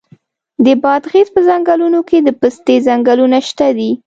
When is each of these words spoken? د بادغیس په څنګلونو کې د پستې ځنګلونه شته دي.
د 0.65 0.67
بادغیس 0.83 1.27
په 1.35 1.41
څنګلونو 1.49 1.99
کې 2.09 2.17
د 2.21 2.29
پستې 2.39 2.75
ځنګلونه 2.87 3.37
شته 3.47 3.67
دي. 3.77 3.91